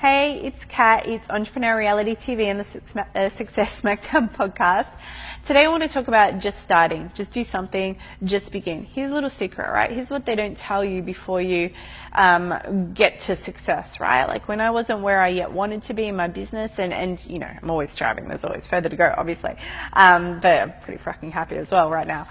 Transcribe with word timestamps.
Hey, 0.00 0.42
it's 0.44 0.64
Kat. 0.64 1.08
It's 1.08 1.28
Entrepreneur 1.28 1.76
Reality 1.76 2.14
TV 2.14 2.44
and 2.44 2.60
the 2.60 3.06
uh, 3.16 3.28
Success 3.30 3.82
Smackdown 3.82 4.32
podcast. 4.32 4.96
Today 5.44 5.64
I 5.64 5.68
want 5.70 5.82
to 5.82 5.88
talk 5.88 6.06
about 6.06 6.38
just 6.38 6.62
starting. 6.62 7.10
Just 7.16 7.32
do 7.32 7.42
something. 7.42 7.98
Just 8.22 8.52
begin. 8.52 8.84
Here's 8.84 9.10
a 9.10 9.14
little 9.14 9.28
secret, 9.28 9.68
right? 9.68 9.90
Here's 9.90 10.08
what 10.08 10.24
they 10.24 10.36
don't 10.36 10.56
tell 10.56 10.84
you 10.84 11.02
before 11.02 11.40
you 11.40 11.70
um, 12.12 12.92
get 12.94 13.18
to 13.18 13.34
success, 13.34 13.98
right? 13.98 14.26
Like 14.26 14.46
when 14.46 14.60
I 14.60 14.70
wasn't 14.70 15.00
where 15.00 15.20
I 15.20 15.30
yet 15.30 15.50
wanted 15.50 15.82
to 15.82 15.94
be 15.94 16.04
in 16.04 16.14
my 16.14 16.28
business, 16.28 16.78
and 16.78 16.92
and 16.92 17.20
you 17.26 17.40
know 17.40 17.50
I'm 17.60 17.68
always 17.68 17.90
striving. 17.90 18.28
There's 18.28 18.44
always 18.44 18.68
further 18.68 18.88
to 18.88 18.94
go, 18.94 19.12
obviously, 19.18 19.56
um, 19.94 20.38
but 20.38 20.60
I'm 20.60 20.72
pretty 20.80 21.02
fucking 21.02 21.32
happy 21.32 21.56
as 21.56 21.72
well 21.72 21.90
right 21.90 22.06
now 22.06 22.28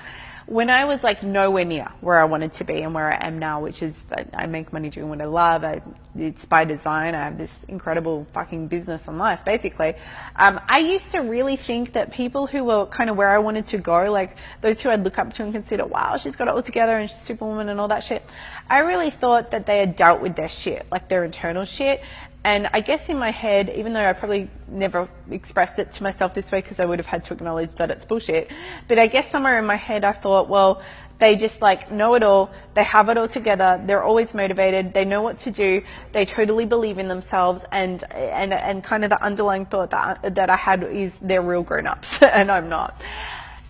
when 0.47 0.69
I 0.69 0.85
was 0.85 1.03
like 1.03 1.23
nowhere 1.23 1.65
near 1.65 1.89
where 1.99 2.21
I 2.21 2.23
wanted 2.23 2.53
to 2.53 2.63
be 2.63 2.81
and 2.81 2.93
where 2.95 3.11
I 3.11 3.27
am 3.27 3.37
now, 3.37 3.59
which 3.59 3.83
is 3.83 4.01
I 4.33 4.47
make 4.47 4.71
money 4.71 4.89
doing 4.89 5.09
what 5.09 5.21
I 5.21 5.25
love. 5.25 5.65
I, 5.65 5.81
it's 6.15 6.45
by 6.45 6.63
design. 6.63 7.15
I 7.15 7.25
have 7.25 7.37
this 7.37 7.65
incredible 7.65 8.25
fucking 8.31 8.67
business 8.67 9.09
and 9.09 9.17
life, 9.17 9.43
basically. 9.43 9.95
Um, 10.37 10.61
I 10.69 10.79
used 10.79 11.11
to 11.11 11.19
really 11.19 11.57
think 11.57 11.93
that 11.93 12.13
people 12.13 12.47
who 12.47 12.63
were 12.63 12.85
kind 12.85 13.09
of 13.09 13.17
where 13.17 13.29
I 13.29 13.39
wanted 13.39 13.67
to 13.67 13.77
go, 13.77 14.09
like 14.09 14.37
those 14.61 14.81
who 14.81 14.89
I'd 14.89 15.03
look 15.03 15.19
up 15.19 15.33
to 15.33 15.43
and 15.43 15.51
consider, 15.51 15.85
wow, 15.85 16.15
she's 16.15 16.37
got 16.37 16.47
it 16.47 16.53
all 16.53 16.63
together 16.63 16.97
and 16.97 17.09
she's 17.09 17.19
superwoman 17.19 17.67
and 17.67 17.81
all 17.81 17.89
that 17.89 18.03
shit. 18.03 18.25
I 18.69 18.79
really 18.79 19.09
thought 19.09 19.51
that 19.51 19.65
they 19.65 19.79
had 19.79 19.97
dealt 19.97 20.21
with 20.21 20.37
their 20.37 20.49
shit, 20.49 20.87
like 20.89 21.09
their 21.09 21.25
internal 21.25 21.65
shit, 21.65 22.01
and 22.47 22.69
I 22.71 22.79
guess 22.79 23.09
in 23.09 23.19
my 23.19 23.31
head, 23.31 23.73
even 23.75 23.91
though 23.91 24.09
I 24.09 24.13
probably 24.13 24.49
never 24.69 25.09
expressed 25.29 25.79
it 25.79 25.91
to 25.91 26.03
myself 26.03 26.33
this 26.33 26.49
way 26.49 26.61
because 26.61 26.79
I 26.79 26.85
would 26.85 26.97
have 26.97 27.05
had 27.05 27.25
to 27.25 27.33
acknowledge 27.33 27.71
that 27.75 27.91
it's 27.91 28.05
bullshit, 28.05 28.49
but 28.87 28.97
I 28.97 29.07
guess 29.07 29.29
somewhere 29.29 29.59
in 29.59 29.65
my 29.65 29.75
head 29.75 30.05
I 30.05 30.13
thought, 30.13 30.47
well, 30.47 30.81
they 31.17 31.35
just 31.35 31.61
like 31.61 31.91
know 31.91 32.13
it 32.13 32.23
all, 32.23 32.53
they 32.73 32.85
have 32.85 33.09
it 33.09 33.17
all 33.17 33.27
together, 33.27 33.83
they're 33.85 34.01
always 34.01 34.33
motivated, 34.33 34.93
they 34.93 35.03
know 35.03 35.21
what 35.21 35.39
to 35.39 35.51
do, 35.51 35.83
they 36.13 36.23
totally 36.23 36.65
believe 36.65 36.99
in 36.99 37.09
themselves, 37.09 37.65
and 37.69 38.01
and 38.13 38.53
and 38.53 38.81
kind 38.81 39.03
of 39.03 39.09
the 39.09 39.21
underlying 39.21 39.65
thought 39.65 39.89
that 39.89 40.35
that 40.35 40.49
I 40.49 40.55
had 40.55 40.83
is 40.83 41.17
they're 41.21 41.41
real 41.41 41.63
grown 41.63 41.85
ups, 41.85 42.21
and 42.21 42.49
I'm 42.49 42.69
not. 42.69 42.95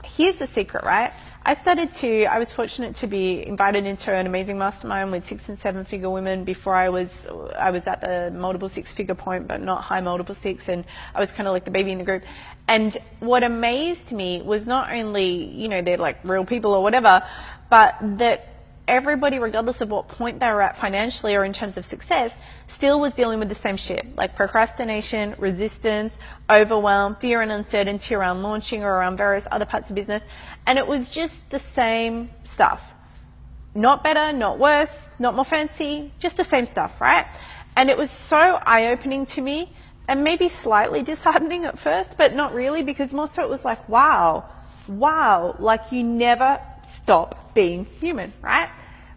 Here's 0.04 0.36
the 0.36 0.46
secret, 0.46 0.84
right? 0.84 1.14
I 1.48 1.54
started 1.54 1.94
to, 1.94 2.26
I 2.26 2.40
was 2.40 2.52
fortunate 2.52 2.98
to 2.98 3.08
be 3.08 3.48
invited 3.48 3.86
into 3.86 4.12
an 4.12 4.28
amazing 4.28 4.58
mastermind 4.58 5.14
with 5.14 5.26
six 5.26 5.48
and 5.48 5.58
seven 5.58 5.86
figure 5.86 6.10
women 6.10 6.44
before 6.44 6.76
I 6.76 6.90
was, 6.90 7.26
I 7.58 7.72
was 7.72 7.88
at 7.88 8.02
the 8.02 8.38
multiple 8.38 8.68
six 8.68 8.92
figure 8.92 9.16
point, 9.16 9.48
but 9.48 9.62
not 9.62 9.82
high 9.82 10.02
multiple 10.02 10.36
six. 10.36 10.68
And 10.68 10.84
I 11.16 11.22
was 11.22 11.32
kind 11.32 11.48
of 11.48 11.54
like 11.54 11.64
the 11.64 11.72
baby 11.72 11.94
in 11.94 12.00
the 12.00 12.04
group. 12.04 12.24
And 12.68 12.98
what 13.22 13.46
amazed 13.46 14.12
me 14.12 14.42
was 14.42 14.68
not 14.68 14.92
only, 14.92 15.46
you 15.46 15.70
know, 15.70 15.82
they're 15.82 15.96
like 15.96 16.20
real 16.26 16.44
people 16.44 16.74
or 16.74 16.84
whatever, 16.84 17.24
but 17.70 17.96
that 18.18 18.57
everybody, 18.88 19.40
regardless 19.40 19.82
of 19.82 19.90
what 19.90 20.08
point 20.08 20.40
they 20.40 20.48
were 20.48 20.62
at 20.62 20.78
financially 20.78 21.36
or 21.36 21.44
in 21.44 21.54
terms 21.54 21.78
of 21.78 21.86
success, 21.86 22.38
still 22.68 23.00
was 23.00 23.14
dealing 23.14 23.40
with 23.40 23.50
the 23.50 23.56
same 23.56 23.78
shit 23.78 24.16
like 24.16 24.36
procrastination, 24.36 25.36
resistance, 25.38 26.18
overwhelm, 26.50 27.16
fear 27.16 27.42
and 27.42 27.52
uncertainty 27.52 28.16
around 28.16 28.44
launching 28.44 28.84
or 28.84 28.92
around 28.92 29.18
various 29.18 29.48
other 29.52 29.66
parts 29.66 29.90
of 29.90 29.96
business. 29.96 30.24
And 30.66 30.80
it 30.80 30.88
was 30.88 31.10
just 31.10 31.50
the 31.50 31.60
same 31.60 32.30
stuff. 32.44 32.94
Not 33.76 34.04
better, 34.04 34.36
not 34.36 34.58
worse, 34.58 35.08
not 35.20 35.36
more 35.36 35.46
fancy, 35.46 36.12
just 36.20 36.38
the 36.38 36.44
same 36.44 36.66
stuff, 36.66 37.00
right? 37.00 37.28
And 37.76 37.90
it 37.90 37.98
was 37.98 38.10
so 38.10 38.38
eye 38.38 38.88
opening 38.88 39.26
to 39.28 39.42
me 39.42 39.72
and 40.08 40.24
maybe 40.24 40.50
slightly 40.50 41.04
disheartening 41.12 41.66
at 41.66 41.78
first, 41.78 42.18
but 42.18 42.34
not 42.34 42.54
really 42.54 42.84
because 42.84 43.14
more 43.14 43.28
so 43.28 43.44
it 43.44 43.50
was 43.50 43.64
like, 43.64 43.88
wow, 43.88 44.50
wow, 44.88 45.56
like 45.60 45.92
you 45.92 46.04
never 46.04 46.60
stop 46.96 47.47
being 47.58 47.88
human, 48.00 48.32
right? 48.44 48.70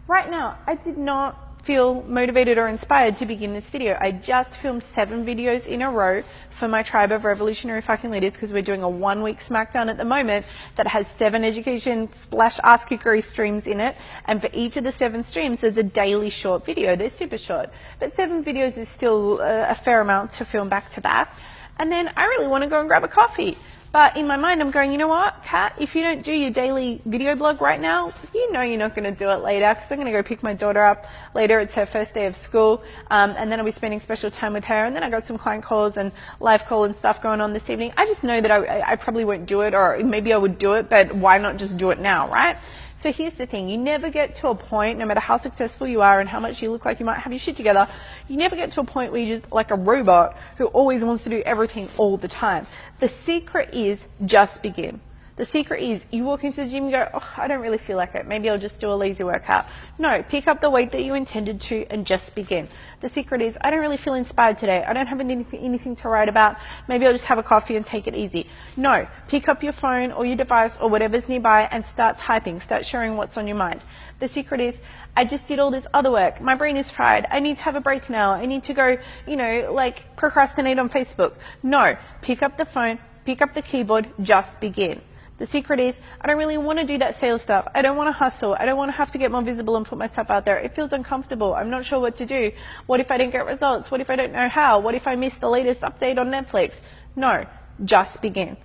Right 0.07 0.31
now, 0.31 0.57
I 0.65 0.73
did 0.73 0.97
not 0.97 1.63
feel 1.63 2.01
motivated 2.01 2.57
or 2.57 2.67
inspired 2.67 3.17
to 3.17 3.27
begin 3.27 3.53
this 3.53 3.69
video. 3.69 3.95
I 4.01 4.09
just 4.09 4.49
filmed 4.49 4.83
seven 4.83 5.23
videos 5.23 5.67
in 5.67 5.83
a 5.83 5.91
row 5.91 6.23
for 6.49 6.67
my 6.67 6.81
tribe 6.81 7.11
of 7.11 7.23
revolutionary 7.23 7.81
fucking 7.81 8.09
leaders 8.09 8.33
because 8.33 8.51
we're 8.51 8.63
doing 8.63 8.81
a 8.81 8.89
one 8.89 9.21
week 9.21 9.41
smackdown 9.41 9.91
at 9.91 9.97
the 9.97 10.05
moment 10.05 10.47
that 10.75 10.87
has 10.87 11.05
seven 11.19 11.43
education 11.43 12.11
slash 12.13 12.57
ask 12.63 12.87
cookery 12.87 13.21
streams 13.21 13.67
in 13.67 13.79
it. 13.79 13.95
And 14.25 14.41
for 14.41 14.49
each 14.53 14.75
of 14.75 14.85
the 14.85 14.91
seven 14.91 15.23
streams, 15.23 15.59
there's 15.59 15.77
a 15.77 15.83
daily 15.83 16.31
short 16.31 16.65
video. 16.65 16.95
They're 16.95 17.11
super 17.11 17.37
short, 17.37 17.69
but 17.99 18.15
seven 18.15 18.43
videos 18.43 18.75
is 18.75 18.89
still 18.89 19.39
a, 19.39 19.69
a 19.69 19.75
fair 19.75 20.01
amount 20.01 20.31
to 20.33 20.45
film 20.45 20.67
back 20.67 20.91
to 20.93 21.01
back. 21.01 21.37
And 21.77 21.91
then 21.91 22.11
I 22.17 22.25
really 22.25 22.47
want 22.47 22.63
to 22.63 22.69
go 22.71 22.79
and 22.79 22.89
grab 22.89 23.03
a 23.03 23.07
coffee. 23.07 23.55
But 23.91 24.15
in 24.15 24.25
my 24.25 24.37
mind, 24.37 24.61
I'm 24.61 24.71
going, 24.71 24.93
you 24.93 24.97
know 24.97 25.09
what, 25.09 25.43
Kat, 25.43 25.75
if 25.77 25.95
you 25.95 26.01
don't 26.01 26.23
do 26.23 26.31
your 26.31 26.49
daily 26.49 27.01
video 27.05 27.35
blog 27.35 27.61
right 27.61 27.79
now, 27.79 28.13
you 28.33 28.51
know 28.53 28.61
you're 28.61 28.77
not 28.77 28.95
going 28.95 29.03
to 29.03 29.17
do 29.17 29.29
it 29.29 29.43
later 29.43 29.73
because 29.73 29.91
I'm 29.91 29.97
going 29.97 30.05
to 30.05 30.13
go 30.13 30.23
pick 30.23 30.41
my 30.41 30.53
daughter 30.53 30.81
up 30.85 31.05
later. 31.35 31.59
It's 31.59 31.75
her 31.75 31.85
first 31.85 32.13
day 32.13 32.25
of 32.25 32.35
school. 32.37 32.83
Um, 33.09 33.35
and 33.37 33.51
then 33.51 33.59
I'll 33.59 33.65
be 33.65 33.71
spending 33.71 33.99
special 33.99 34.31
time 34.31 34.53
with 34.53 34.63
her. 34.65 34.85
And 34.85 34.95
then 34.95 35.03
I 35.03 35.09
got 35.09 35.27
some 35.27 35.37
client 35.37 35.65
calls 35.65 35.97
and 35.97 36.13
live 36.39 36.65
call 36.67 36.85
and 36.85 36.95
stuff 36.95 37.21
going 37.21 37.41
on 37.41 37.51
this 37.51 37.69
evening. 37.69 37.91
I 37.97 38.05
just 38.05 38.23
know 38.23 38.39
that 38.39 38.49
I, 38.49 38.91
I 38.91 38.95
probably 38.95 39.25
won't 39.25 39.45
do 39.45 39.61
it 39.61 39.73
or 39.73 39.99
maybe 40.01 40.31
I 40.31 40.37
would 40.37 40.57
do 40.57 40.73
it, 40.75 40.89
but 40.89 41.13
why 41.13 41.37
not 41.37 41.57
just 41.57 41.75
do 41.75 41.91
it 41.91 41.99
now, 41.99 42.29
right? 42.29 42.55
So 43.01 43.11
here's 43.11 43.33
the 43.33 43.47
thing 43.47 43.67
you 43.67 43.79
never 43.79 44.11
get 44.11 44.35
to 44.35 44.49
a 44.49 44.55
point, 44.55 44.99
no 44.99 45.07
matter 45.07 45.19
how 45.19 45.37
successful 45.37 45.87
you 45.87 46.03
are 46.03 46.19
and 46.19 46.29
how 46.29 46.39
much 46.39 46.61
you 46.61 46.71
look 46.71 46.85
like 46.85 46.99
you 46.99 47.05
might 47.07 47.17
have 47.17 47.33
your 47.33 47.39
shit 47.39 47.57
together, 47.57 47.87
you 48.27 48.37
never 48.37 48.55
get 48.55 48.73
to 48.73 48.81
a 48.81 48.83
point 48.83 49.11
where 49.11 49.19
you're 49.19 49.39
just 49.39 49.51
like 49.51 49.71
a 49.71 49.75
robot 49.75 50.37
who 50.59 50.67
always 50.67 51.03
wants 51.03 51.23
to 51.23 51.31
do 51.31 51.41
everything 51.43 51.89
all 51.97 52.15
the 52.15 52.27
time. 52.27 52.67
The 52.99 53.07
secret 53.07 53.73
is 53.73 54.05
just 54.23 54.61
begin. 54.61 55.01
The 55.37 55.45
secret 55.45 55.81
is 55.81 56.05
you 56.11 56.25
walk 56.25 56.43
into 56.43 56.63
the 56.63 56.69
gym 56.69 56.83
and 56.83 56.91
go, 56.91 57.07
oh, 57.13 57.33
I 57.37 57.47
don't 57.47 57.61
really 57.61 57.77
feel 57.77 57.97
like 57.97 58.15
it. 58.15 58.27
Maybe 58.27 58.49
I'll 58.49 58.57
just 58.57 58.79
do 58.79 58.91
a 58.91 58.95
lazy 58.95 59.23
workout. 59.23 59.65
No, 59.97 60.21
pick 60.23 60.47
up 60.47 60.59
the 60.59 60.69
weight 60.69 60.91
that 60.91 61.03
you 61.03 61.15
intended 61.15 61.61
to 61.61 61.85
and 61.89 62.05
just 62.05 62.35
begin. 62.35 62.67
The 62.99 63.09
secret 63.09 63.41
is 63.41 63.57
I 63.61 63.71
don't 63.71 63.79
really 63.79 63.97
feel 63.97 64.13
inspired 64.13 64.59
today. 64.59 64.83
I 64.83 64.93
don't 64.93 65.07
have 65.07 65.19
anything, 65.19 65.59
anything 65.59 65.95
to 65.97 66.09
write 66.09 66.29
about. 66.29 66.57
Maybe 66.87 67.07
I'll 67.07 67.13
just 67.13 67.25
have 67.25 67.37
a 67.37 67.43
coffee 67.43 67.75
and 67.75 67.85
take 67.85 68.07
it 68.07 68.15
easy. 68.15 68.47
No, 68.75 69.07
pick 69.29 69.47
up 69.47 69.63
your 69.63 69.73
phone 69.73 70.11
or 70.11 70.25
your 70.25 70.35
device 70.35 70.73
or 70.81 70.89
whatever's 70.89 71.29
nearby 71.29 71.67
and 71.71 71.85
start 71.85 72.17
typing. 72.17 72.59
Start 72.59 72.85
sharing 72.85 73.15
what's 73.15 73.37
on 73.37 73.47
your 73.47 73.57
mind. 73.57 73.81
The 74.19 74.27
secret 74.27 74.61
is 74.61 74.77
I 75.15 75.25
just 75.25 75.47
did 75.47 75.59
all 75.59 75.71
this 75.71 75.87
other 75.93 76.11
work. 76.11 76.39
My 76.41 76.55
brain 76.55 76.77
is 76.77 76.91
fried. 76.91 77.25
I 77.31 77.39
need 77.39 77.57
to 77.57 77.63
have 77.63 77.75
a 77.75 77.81
break 77.81 78.09
now. 78.09 78.31
I 78.31 78.45
need 78.45 78.63
to 78.63 78.73
go, 78.73 78.97
you 79.27 79.35
know, 79.35 79.71
like 79.73 80.15
procrastinate 80.15 80.77
on 80.77 80.89
Facebook. 80.89 81.37
No, 81.63 81.97
pick 82.21 82.43
up 82.43 82.57
the 82.57 82.65
phone, 82.65 82.99
pick 83.25 83.41
up 83.41 83.53
the 83.53 83.61
keyboard, 83.61 84.07
just 84.21 84.59
begin. 84.59 85.01
The 85.41 85.47
secret 85.47 85.79
is 85.79 85.99
I 86.21 86.27
don't 86.27 86.37
really 86.37 86.59
want 86.59 86.77
to 86.77 86.85
do 86.85 86.99
that 86.99 87.15
sales 87.15 87.41
stuff. 87.41 87.67
I 87.73 87.81
don't 87.81 87.97
want 87.97 88.09
to 88.09 88.11
hustle. 88.11 88.55
I 88.59 88.65
don't 88.65 88.77
want 88.77 88.89
to 88.89 88.95
have 88.95 89.09
to 89.13 89.17
get 89.17 89.31
more 89.31 89.41
visible 89.41 89.75
and 89.75 89.83
put 89.83 89.97
myself 89.97 90.29
out 90.29 90.45
there. 90.45 90.59
It 90.59 90.75
feels 90.75 90.93
uncomfortable. 90.93 91.55
I'm 91.55 91.71
not 91.71 91.83
sure 91.83 91.99
what 91.99 92.17
to 92.17 92.27
do. 92.27 92.51
What 92.85 92.99
if 92.99 93.09
I 93.09 93.17
didn't 93.17 93.31
get 93.31 93.47
results? 93.47 93.89
What 93.89 94.01
if 94.01 94.11
I 94.11 94.15
don't 94.15 94.33
know 94.33 94.47
how? 94.47 94.81
What 94.81 94.93
if 94.93 95.07
I 95.07 95.15
miss 95.15 95.37
the 95.37 95.49
latest 95.49 95.81
update 95.81 96.19
on 96.19 96.27
Netflix? 96.29 96.83
No, 97.15 97.47
just 97.83 98.21
begin. 98.21 98.55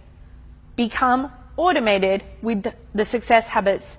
Become 0.77 1.33
automated 1.57 2.23
with 2.43 2.71
the 2.95 3.07
success 3.07 3.49
habits 3.49 3.97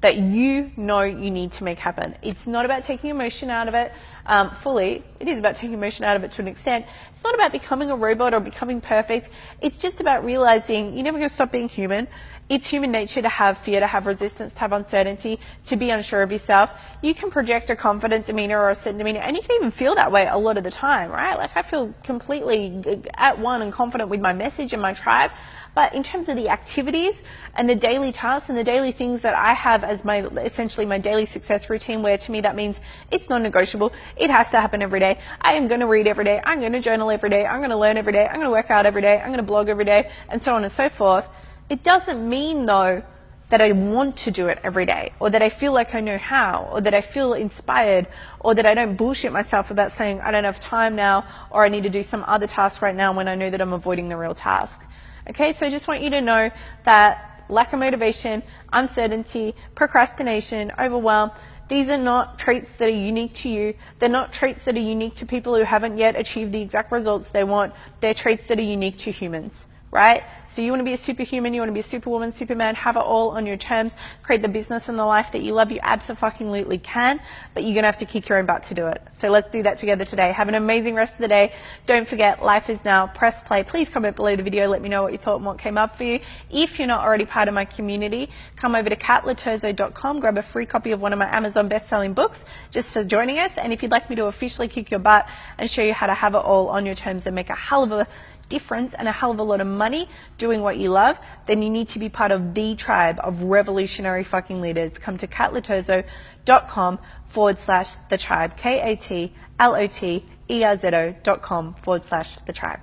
that 0.00 0.16
you 0.16 0.70
know 0.76 1.00
you 1.00 1.32
need 1.32 1.50
to 1.52 1.64
make 1.64 1.80
happen. 1.80 2.14
It's 2.22 2.46
not 2.46 2.64
about 2.64 2.84
taking 2.84 3.10
emotion 3.10 3.50
out 3.50 3.66
of 3.66 3.74
it 3.74 3.90
um, 4.26 4.50
fully. 4.50 5.04
It 5.20 5.28
is 5.28 5.38
about 5.38 5.56
taking 5.56 5.74
emotion 5.74 6.04
out 6.04 6.16
of 6.16 6.24
it 6.24 6.32
to 6.32 6.42
an 6.42 6.48
extent. 6.48 6.86
It's 7.10 7.22
not 7.22 7.34
about 7.34 7.52
becoming 7.52 7.90
a 7.90 7.96
robot 7.96 8.34
or 8.34 8.40
becoming 8.40 8.80
perfect. 8.80 9.30
It's 9.60 9.78
just 9.78 10.00
about 10.00 10.24
realizing 10.24 10.94
you're 10.94 11.04
never 11.04 11.18
going 11.18 11.28
to 11.28 11.34
stop 11.34 11.52
being 11.52 11.68
human. 11.68 12.08
It's 12.48 12.68
human 12.68 12.90
nature 12.90 13.22
to 13.22 13.28
have 13.28 13.58
fear, 13.58 13.80
to 13.80 13.86
have 13.86 14.06
resistance, 14.06 14.52
to 14.54 14.60
have 14.60 14.72
uncertainty, 14.72 15.38
to 15.66 15.76
be 15.76 15.90
unsure 15.90 16.22
of 16.22 16.32
yourself. 16.32 16.70
You 17.00 17.14
can 17.14 17.30
project 17.30 17.70
a 17.70 17.76
confident 17.76 18.26
demeanor 18.26 18.60
or 18.60 18.70
a 18.70 18.74
certain 18.74 18.98
demeanor, 18.98 19.20
and 19.20 19.36
you 19.36 19.42
can 19.42 19.56
even 19.56 19.70
feel 19.70 19.94
that 19.94 20.12
way 20.12 20.26
a 20.26 20.36
lot 20.36 20.58
of 20.58 20.64
the 20.64 20.70
time, 20.70 21.10
right? 21.10 21.36
Like 21.36 21.56
I 21.56 21.62
feel 21.62 21.94
completely 22.02 22.82
at 23.14 23.38
one 23.38 23.62
and 23.62 23.72
confident 23.72 24.10
with 24.10 24.20
my 24.20 24.32
message 24.32 24.72
and 24.72 24.82
my 24.82 24.92
tribe. 24.92 25.30
But 25.74 25.94
in 25.94 26.02
terms 26.02 26.28
of 26.28 26.36
the 26.36 26.50
activities 26.50 27.22
and 27.54 27.68
the 27.68 27.74
daily 27.74 28.12
tasks 28.12 28.50
and 28.50 28.58
the 28.58 28.64
daily 28.64 28.92
things 28.92 29.22
that 29.22 29.34
I 29.34 29.54
have 29.54 29.84
as 29.84 30.04
my 30.04 30.26
essentially 30.36 30.84
my 30.84 30.98
daily 30.98 31.24
success 31.24 31.70
routine, 31.70 32.02
where 32.02 32.18
to 32.18 32.32
me 32.32 32.42
that 32.42 32.54
means 32.54 32.78
it's 33.10 33.30
non 33.30 33.42
negotiable. 33.42 33.92
It 34.16 34.30
has 34.30 34.50
to 34.50 34.60
happen 34.60 34.82
every 34.82 35.00
day. 35.00 35.18
I 35.40 35.54
am 35.54 35.68
going 35.68 35.80
to 35.80 35.86
read 35.86 36.06
every 36.06 36.24
day. 36.24 36.40
I'm 36.44 36.60
going 36.60 36.72
to 36.72 36.80
journal 36.80 37.10
every 37.10 37.30
day. 37.30 37.46
I'm 37.46 37.60
going 37.60 37.70
to 37.70 37.76
learn 37.76 37.96
every 37.96 38.12
day. 38.12 38.26
I'm 38.26 38.36
going 38.36 38.46
to 38.46 38.50
work 38.50 38.70
out 38.70 38.86
every 38.86 39.02
day. 39.02 39.18
I'm 39.18 39.28
going 39.28 39.38
to 39.38 39.42
blog 39.42 39.68
every 39.68 39.84
day, 39.84 40.10
and 40.28 40.42
so 40.42 40.54
on 40.54 40.64
and 40.64 40.72
so 40.72 40.88
forth. 40.88 41.28
It 41.68 41.82
doesn't 41.82 42.28
mean 42.28 42.66
though 42.66 43.02
that 43.48 43.60
I 43.60 43.72
want 43.72 44.16
to 44.16 44.30
do 44.30 44.48
it 44.48 44.58
every 44.64 44.86
day, 44.86 45.12
or 45.20 45.28
that 45.28 45.42
I 45.42 45.50
feel 45.50 45.72
like 45.72 45.94
I 45.94 46.00
know 46.00 46.16
how, 46.16 46.70
or 46.72 46.80
that 46.80 46.94
I 46.94 47.02
feel 47.02 47.34
inspired, 47.34 48.06
or 48.40 48.54
that 48.54 48.64
I 48.64 48.72
don't 48.72 48.96
bullshit 48.96 49.30
myself 49.30 49.70
about 49.70 49.92
saying 49.92 50.22
I 50.22 50.30
don't 50.30 50.44
have 50.44 50.58
time 50.58 50.96
now, 50.96 51.26
or 51.50 51.62
I 51.62 51.68
need 51.68 51.82
to 51.82 51.90
do 51.90 52.02
some 52.02 52.24
other 52.26 52.46
task 52.46 52.80
right 52.80 52.96
now 52.96 53.12
when 53.12 53.28
I 53.28 53.34
know 53.34 53.50
that 53.50 53.60
I'm 53.60 53.74
avoiding 53.74 54.08
the 54.08 54.16
real 54.16 54.34
task. 54.34 54.80
Okay, 55.28 55.52
so 55.52 55.66
I 55.66 55.70
just 55.70 55.86
want 55.86 56.00
you 56.00 56.08
to 56.10 56.22
know 56.22 56.50
that 56.84 57.44
lack 57.50 57.74
of 57.74 57.78
motivation, 57.78 58.42
uncertainty, 58.72 59.54
procrastination, 59.74 60.72
overwhelm, 60.78 61.30
these 61.72 61.88
are 61.88 61.96
not 61.96 62.38
traits 62.38 62.70
that 62.72 62.88
are 62.90 62.90
unique 62.90 63.32
to 63.32 63.48
you. 63.48 63.72
They're 63.98 64.10
not 64.10 64.30
traits 64.30 64.66
that 64.66 64.76
are 64.76 64.80
unique 64.80 65.14
to 65.14 65.24
people 65.24 65.56
who 65.56 65.62
haven't 65.62 65.96
yet 65.96 66.16
achieved 66.16 66.52
the 66.52 66.60
exact 66.60 66.92
results 66.92 67.30
they 67.30 67.44
want. 67.44 67.72
They're 68.02 68.12
traits 68.12 68.46
that 68.48 68.58
are 68.58 68.62
unique 68.62 68.98
to 68.98 69.10
humans. 69.10 69.64
Right? 69.92 70.24
So 70.52 70.60
you 70.60 70.70
want 70.70 70.80
to 70.80 70.84
be 70.84 70.92
a 70.92 70.98
superhuman, 70.98 71.54
you 71.54 71.62
want 71.62 71.70
to 71.70 71.72
be 71.72 71.80
a 71.80 71.82
superwoman, 71.82 72.30
superman, 72.30 72.74
have 72.74 72.96
it 72.96 73.00
all 73.00 73.30
on 73.30 73.46
your 73.46 73.56
terms, 73.56 73.92
create 74.22 74.42
the 74.42 74.48
business 74.48 74.90
and 74.90 74.98
the 74.98 75.04
life 75.06 75.32
that 75.32 75.40
you 75.40 75.54
love, 75.54 75.72
you 75.72 75.80
absolutely 75.82 76.76
can, 76.76 77.20
but 77.54 77.62
you're 77.62 77.72
going 77.72 77.84
to 77.84 77.88
have 77.88 78.00
to 78.00 78.04
kick 78.04 78.28
your 78.28 78.36
own 78.36 78.44
butt 78.44 78.64
to 78.64 78.74
do 78.74 78.86
it. 78.88 79.00
So 79.16 79.30
let's 79.30 79.48
do 79.48 79.62
that 79.62 79.78
together 79.78 80.04
today. 80.04 80.30
Have 80.30 80.48
an 80.48 80.54
amazing 80.54 80.94
rest 80.94 81.14
of 81.14 81.20
the 81.20 81.28
day. 81.28 81.54
Don't 81.86 82.06
forget, 82.06 82.42
life 82.42 82.68
is 82.68 82.84
now. 82.84 83.06
Press 83.06 83.42
play. 83.42 83.62
Please 83.62 83.88
comment 83.88 84.14
below 84.14 84.36
the 84.36 84.42
video. 84.42 84.68
Let 84.68 84.82
me 84.82 84.90
know 84.90 85.02
what 85.02 85.12
you 85.12 85.18
thought 85.18 85.36
and 85.36 85.46
what 85.46 85.58
came 85.58 85.78
up 85.78 85.96
for 85.96 86.04
you. 86.04 86.20
If 86.50 86.78
you're 86.78 86.86
not 86.86 87.02
already 87.02 87.24
part 87.24 87.48
of 87.48 87.54
my 87.54 87.64
community, 87.64 88.28
come 88.56 88.74
over 88.74 88.90
to 88.90 88.96
katloterzo.com, 88.96 90.20
grab 90.20 90.36
a 90.36 90.42
free 90.42 90.66
copy 90.66 90.90
of 90.90 91.00
one 91.00 91.14
of 91.14 91.18
my 91.18 91.34
Amazon 91.34 91.68
best-selling 91.68 92.12
books 92.12 92.44
just 92.70 92.92
for 92.92 93.02
joining 93.02 93.38
us. 93.38 93.56
And 93.56 93.72
if 93.72 93.82
you'd 93.82 93.90
like 93.90 94.10
me 94.10 94.16
to 94.16 94.26
officially 94.26 94.68
kick 94.68 94.90
your 94.90 95.00
butt 95.00 95.26
and 95.56 95.70
show 95.70 95.82
you 95.82 95.94
how 95.94 96.08
to 96.08 96.14
have 96.14 96.34
it 96.34 96.38
all 96.38 96.68
on 96.68 96.84
your 96.84 96.94
terms 96.94 97.26
and 97.26 97.34
make 97.34 97.48
a 97.48 97.54
hell 97.54 97.84
of 97.84 97.92
a 97.92 98.06
difference 98.52 98.92
and 98.98 99.08
a 99.08 99.12
hell 99.12 99.32
of 99.32 99.38
a 99.38 99.42
lot 99.52 99.60
of 99.62 99.66
money 99.66 100.08
doing 100.36 100.60
what 100.60 100.76
you 100.76 100.90
love, 100.90 101.18
then 101.46 101.62
you 101.62 101.70
need 101.70 101.88
to 101.88 101.98
be 101.98 102.08
part 102.20 102.30
of 102.36 102.52
the 102.52 102.74
tribe 102.74 103.18
of 103.28 103.42
revolutionary 103.42 104.24
fucking 104.24 104.60
leaders. 104.60 104.98
Come 104.98 105.16
to 105.18 105.26
katloterzo.com 105.26 106.98
forward 107.28 107.58
slash 107.58 107.88
the 108.10 108.18
tribe, 108.18 108.56
K 108.58 108.92
A 108.92 108.96
T 108.96 109.32
L 109.58 109.74
O 109.74 109.86
T 109.86 110.24
E 110.50 110.64
R 110.64 110.76
Z 110.76 110.88
O 111.02 111.14
dot 111.22 111.40
com 111.40 111.74
forward 111.74 112.04
slash 112.04 112.36
the 112.46 112.52
tribe. 112.52 112.80